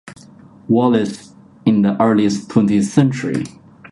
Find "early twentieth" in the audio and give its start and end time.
2.01-2.85